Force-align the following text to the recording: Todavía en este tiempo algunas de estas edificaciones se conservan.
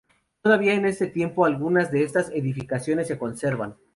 Todavía 0.41 0.73
en 0.73 0.85
este 0.85 1.05
tiempo 1.05 1.45
algunas 1.45 1.91
de 1.91 2.01
estas 2.03 2.31
edificaciones 2.31 3.05
se 3.07 3.19
conservan. 3.19 3.75